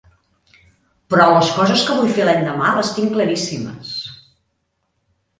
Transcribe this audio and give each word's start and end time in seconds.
Però 1.13 1.25
les 1.33 1.51
coses 1.57 1.83
que 1.89 1.97
vull 1.99 2.09
fer 2.15 2.25
l'endemà 2.27 2.71
les 2.77 2.89
tinc 2.95 3.13
claríssimes. 3.17 3.91